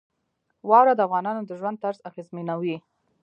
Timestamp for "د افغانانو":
0.95-1.41